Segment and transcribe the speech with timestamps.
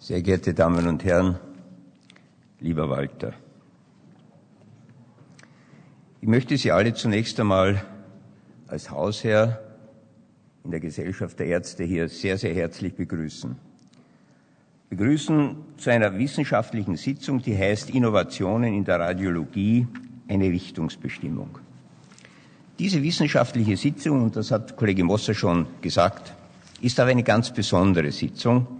[0.00, 1.40] Sehr geehrte Damen und Herren,
[2.60, 3.32] lieber Walter,
[6.20, 7.82] ich möchte Sie alle zunächst einmal
[8.68, 9.60] als Hausherr
[10.62, 13.56] in der Gesellschaft der Ärzte hier sehr, sehr herzlich begrüßen.
[14.88, 19.88] Begrüßen zu einer wissenschaftlichen Sitzung, die heißt Innovationen in der Radiologie,
[20.28, 21.58] eine Richtungsbestimmung.
[22.78, 26.34] Diese wissenschaftliche Sitzung, und das hat Kollege Mosser schon gesagt,
[26.80, 28.77] ist aber eine ganz besondere Sitzung,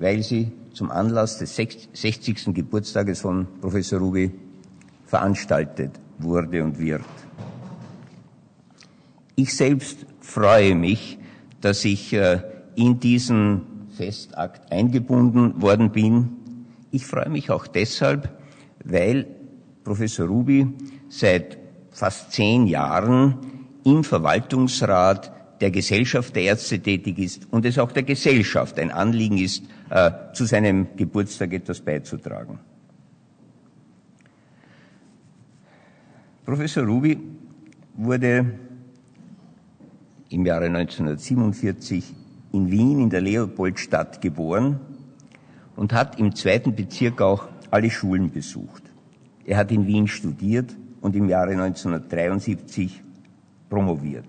[0.00, 2.54] weil sie zum Anlass des 60.
[2.54, 4.32] Geburtstages von Professor Ruby
[5.06, 7.02] veranstaltet wurde und wird.
[9.36, 11.18] Ich selbst freue mich,
[11.60, 12.40] dass ich äh,
[12.76, 13.62] in diesen
[13.96, 16.30] Festakt eingebunden worden bin.
[16.90, 18.30] Ich freue mich auch deshalb,
[18.84, 19.26] weil
[19.84, 20.66] Professor Ruby
[21.08, 21.58] seit
[21.90, 23.36] fast zehn Jahren
[23.84, 29.36] im Verwaltungsrat der Gesellschaft der Ärzte tätig ist und es auch der Gesellschaft ein Anliegen
[29.36, 32.58] ist, äh, zu seinem Geburtstag etwas beizutragen.
[36.44, 37.18] Professor Ruby
[37.94, 38.46] wurde
[40.30, 42.14] im Jahre 1947
[42.52, 44.80] in Wien in der Leopoldstadt geboren
[45.76, 48.82] und hat im zweiten Bezirk auch alle Schulen besucht.
[49.44, 53.02] Er hat in Wien studiert und im Jahre 1973
[53.68, 54.26] promoviert.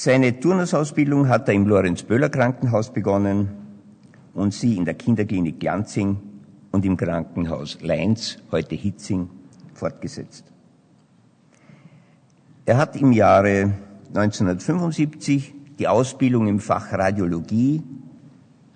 [0.00, 3.48] Seine Turnerausbildung hat er im Lorenz-Böhler Krankenhaus begonnen
[4.32, 6.18] und sie in der Kinderklinik Glanzing
[6.70, 9.28] und im Krankenhaus Leins, heute Hitzing,
[9.74, 10.44] fortgesetzt.
[12.64, 13.72] Er hat im Jahre
[14.14, 17.82] 1975 die Ausbildung im Fach Radiologie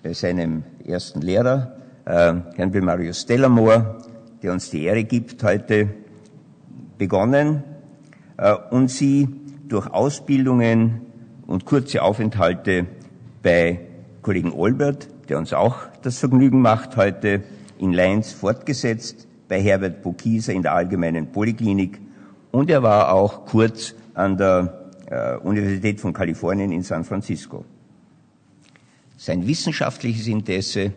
[0.03, 3.99] bei seinem ersten Lehrer, äh, Herrn Bemarius Stellamore,
[4.41, 5.87] der uns die Ehre gibt, heute
[6.97, 7.63] begonnen
[8.35, 9.29] äh, und sie
[9.69, 11.12] durch Ausbildungen
[11.47, 12.85] und kurze Aufenthalte
[13.41, 13.79] bei
[14.21, 17.43] Kollegen Olbert, der uns auch das Vergnügen macht, heute
[17.77, 21.99] in Leins fortgesetzt, bei Herbert Bokieser in der Allgemeinen Poliklinik
[22.51, 27.65] und er war auch kurz an der äh, Universität von Kalifornien in San Francisco.
[29.17, 30.93] Sein wissenschaftliches Interesse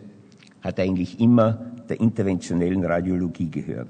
[0.61, 3.89] hat eigentlich immer der interventionellen Radiologie gehört.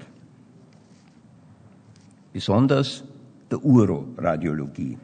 [2.32, 3.04] Besonders
[3.50, 4.98] der Uroradiologie,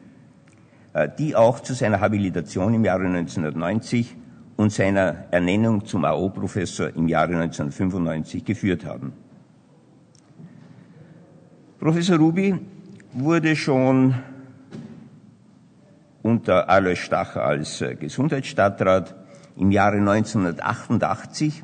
[1.17, 4.15] die auch zu seiner Habilitation im Jahre 1990
[4.55, 9.13] und seiner Ernennung zum AO-Professor im Jahre 1995 geführt haben.
[11.79, 12.55] Professor Ruby
[13.13, 14.15] wurde schon
[16.21, 19.15] unter Alois Stacher als äh, Gesundheitsstadtrat
[19.57, 21.63] im Jahre 1988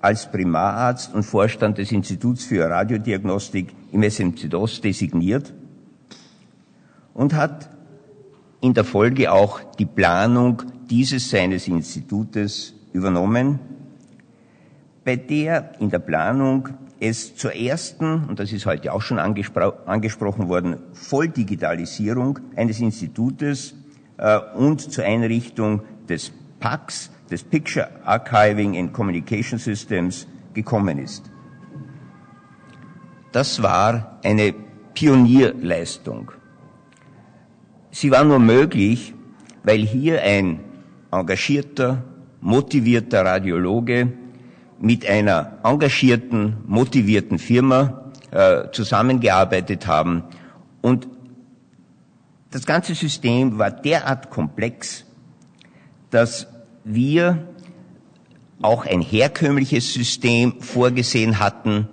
[0.00, 5.54] als Primararzt und Vorstand des Instituts für Radiodiagnostik im SMC-DOS designiert
[7.14, 7.70] und hat
[8.62, 13.58] in der Folge auch die Planung dieses seines Institutes übernommen,
[15.04, 16.68] bei der in der Planung
[17.00, 23.74] es zur ersten, und das ist heute auch schon angespro angesprochen worden, Volldigitalisierung eines Institutes
[24.18, 31.24] äh, und zur Einrichtung des PACS, des Picture Archiving and Communication Systems, gekommen ist.
[33.32, 34.54] Das war eine
[34.94, 36.30] Pionierleistung.
[37.92, 39.12] Sie war nur möglich,
[39.64, 40.60] weil hier ein
[41.12, 42.02] engagierter,
[42.40, 44.12] motivierter Radiologe
[44.80, 50.24] mit einer engagierten, motivierten Firma äh, zusammengearbeitet haben
[50.80, 51.06] und
[52.50, 55.04] das ganze System war derart komplex,
[56.10, 56.46] dass
[56.84, 57.46] wir
[58.60, 61.88] auch ein herkömmliches System vorgesehen hatten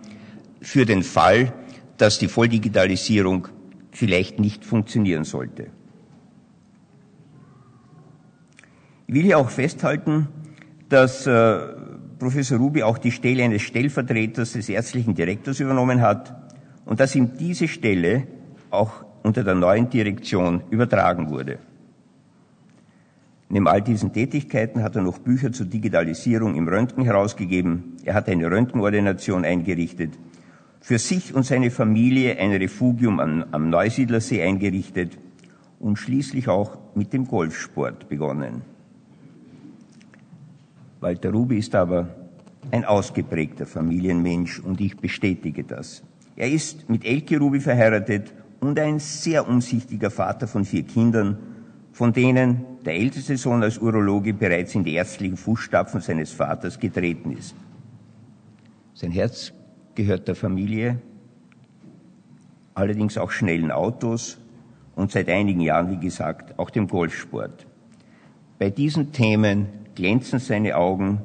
[0.62, 1.54] für den Fall,
[1.98, 3.48] dass die Volldigitalisierung
[3.92, 5.68] vielleicht nicht funktionieren sollte.
[8.99, 10.28] Ich will hier auch festhalten,
[10.90, 11.60] dass äh,
[12.20, 16.36] Professor Ruby auch die Stelle eines Stellvertreters des ärztlichen Direktors übernommen hat
[16.86, 18.28] und dass ihm diese Stelle
[18.70, 21.60] auch unter der neuen Direktion übertragen wurde.
[23.50, 27.96] Neben all diesen Tätigkeiten hat er noch Bücher zur Digitalisierung im Röntgen herausgegeben.
[28.06, 30.14] Er hat eine Röntgenordination eingerichtet,
[30.82, 35.18] für sich und seine Familie ein Refugium am, am Neusiedlersee eingerichtet
[35.80, 38.62] und schließlich auch mit dem Golfsport begonnen.
[41.00, 42.10] Walter Rubi ist aber
[42.72, 46.04] ein ausgeprägter Familienmensch und ich bestätige das.
[46.36, 51.38] Er ist mit Elke Rubi verheiratet und ein sehr umsichtiger Vater von vier Kindern,
[51.94, 57.32] von denen der älteste Sohn als Urologe bereits in die ärztlichen Fußstapfen seines Vaters getreten
[57.32, 57.56] ist.
[58.94, 59.54] Sein Herz
[59.96, 61.02] gehört der Familie,
[62.74, 64.38] allerdings auch schnellen Autos
[64.96, 67.66] und seit einigen Jahren, wie gesagt, auch dem Golfsport.
[68.58, 71.20] Bei diesen Themen glänzen seine Augen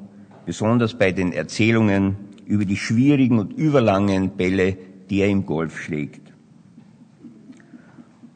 [0.47, 4.77] besonders bei den Erzählungen über die schwierigen und überlangen Bälle,
[5.09, 6.33] die er im Golf schlägt.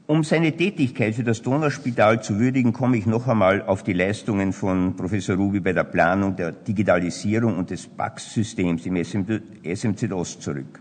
[0.07, 4.53] Um seine Tätigkeit für das Donauspital zu würdigen, komme ich noch einmal auf die Leistungen
[4.53, 10.81] von Professor Ruby bei der Planung der Digitalisierung und des BAX-Systems im SMZ Ost zurück.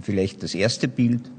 [0.00, 1.30] Vielleicht das erste Bild.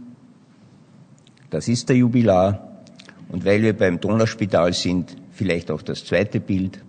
[1.50, 2.84] Das ist der Jubilar.
[3.30, 6.84] Und weil wir beim Donauspital sind, vielleicht auch das zweite Bild.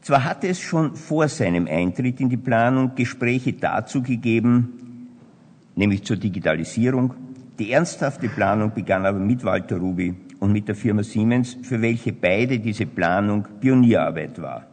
[0.00, 5.08] Zwar hatte es schon vor seinem Eintritt in die Planung Gespräche dazu gegeben,
[5.76, 7.14] nämlich zur Digitalisierung.
[7.58, 12.12] Die ernsthafte Planung begann aber mit Walter Ruby und mit der Firma Siemens, für welche
[12.12, 14.66] beide diese Planung Pionierarbeit war.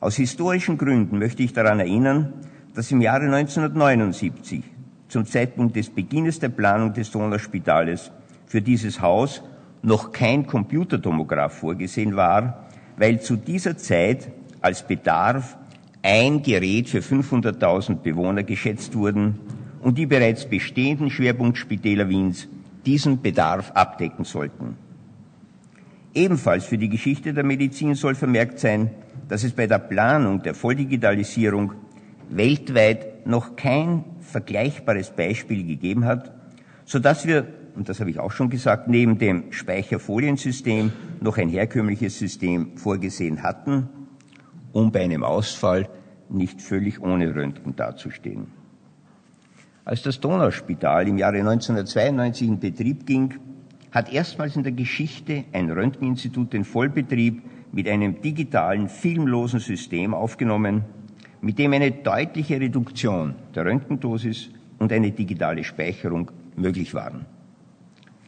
[0.00, 2.32] Aus historischen Gründen möchte ich daran erinnern,
[2.74, 4.64] dass im Jahre 1979,
[5.08, 8.10] zum Zeitpunkt des Beginnes der Planung des Donauspitales,
[8.46, 9.42] für dieses Haus
[9.82, 12.66] noch kein Computertomograph vorgesehen war,
[12.96, 14.28] weil zu dieser Zeit
[14.60, 15.56] als Bedarf
[16.02, 19.38] ein Gerät für 500.000 Bewohner geschätzt wurden
[19.80, 22.48] und die bereits bestehenden Schwerpunktspitäler Wiens
[22.86, 24.76] diesen Bedarf abdecken sollten.
[26.14, 28.90] Ebenfalls für die Geschichte der Medizin soll vermerkt sein,
[29.28, 31.72] dass es bei der Planung der Volldigitalisierung
[32.30, 36.32] weltweit noch kein vergleichbares Beispiel gegeben hat,
[36.84, 41.48] so dass wir und das habe ich auch schon gesagt, neben dem Speicherfoliensystem noch ein
[41.48, 43.88] herkömmliches System vorgesehen hatten,
[44.72, 45.88] um bei einem Ausfall
[46.28, 48.46] nicht völlig ohne Röntgen dazustehen.
[49.84, 53.34] Als das Donauspital im Jahre 1992 in Betrieb ging,
[53.90, 57.42] hat erstmals in der Geschichte ein Röntgeninstitut den Vollbetrieb
[57.72, 60.84] mit einem digitalen, filmlosen System aufgenommen,
[61.44, 64.48] mit dem eine deutliche Reduktion der Röntgendosis
[64.78, 67.26] und eine digitale Speicherung möglich waren.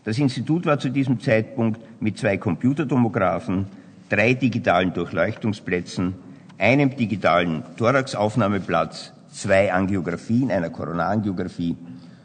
[0.05, 3.67] Das Institut war zu diesem Zeitpunkt mit zwei Computertomographen,
[4.11, 6.15] drei digitalen Durchleuchtungsplätzen,
[6.59, 11.75] einem digitalen Thoraxaufnahmeplatz, zwei Angiografien, einer Koronarangiographie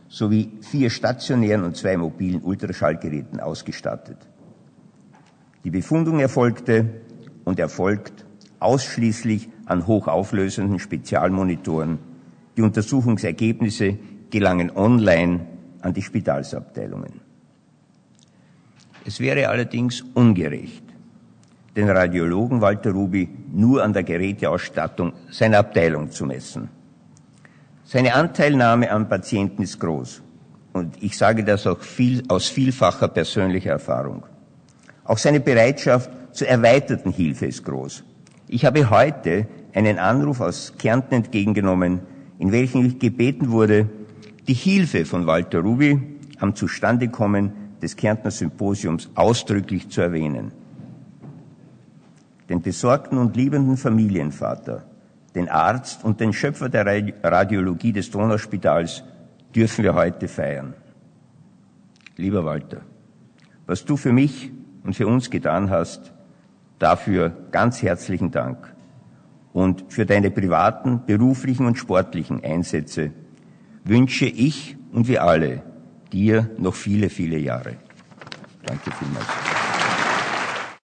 [0.09, 4.17] sowie vier stationären und zwei mobilen Ultraschallgeräten ausgestattet.
[5.63, 6.85] Die Befundung erfolgte
[7.45, 8.25] und erfolgt
[8.59, 11.97] ausschließlich an hochauflösenden Spezialmonitoren.
[12.57, 13.97] Die Untersuchungsergebnisse
[14.29, 15.47] gelangen online
[15.81, 17.21] an die Spitalsabteilungen.
[19.05, 20.83] Es wäre allerdings ungerecht,
[21.75, 26.69] den Radiologen Walter Ruby nur an der Geräteausstattung seiner Abteilung zu messen.
[27.85, 30.21] Seine Anteilnahme am Patienten ist groß.
[30.73, 34.25] Und ich sage das auch viel, aus vielfacher persönlicher Erfahrung.
[35.03, 38.03] Auch seine Bereitschaft zur erweiterten Hilfe ist groß.
[38.47, 42.01] Ich habe heute einen Anruf aus Kärnten entgegengenommen,
[42.39, 43.89] in welchem ich gebeten wurde,
[44.47, 50.51] die Hilfe von Walter Ruby am Zustandekommen des Kärntner Symposiums ausdrücklich zu erwähnen.
[52.49, 54.83] Den besorgten und liebenden Familienvater,
[55.35, 56.85] den Arzt und den Schöpfer der
[57.23, 59.03] Radiologie des Donauspitals
[59.55, 60.73] dürfen wir heute feiern.
[62.17, 62.81] Lieber Walter,
[63.65, 64.51] was du für mich
[64.83, 66.11] und für uns getan hast,
[66.79, 68.73] dafür ganz herzlichen Dank.
[69.53, 73.11] Und für deine privaten, beruflichen und sportlichen Einsätze
[73.83, 75.63] wünsche ich und wir alle
[76.11, 77.75] dir noch viele, viele Jahre.
[78.65, 79.40] Danke vielmals.